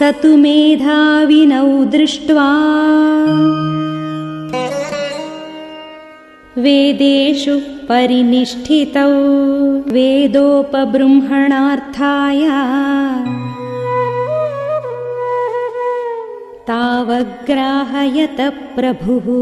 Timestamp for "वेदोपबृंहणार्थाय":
9.94-12.42